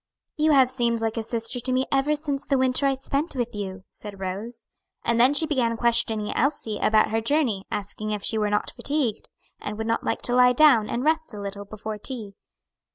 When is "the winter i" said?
2.43-2.95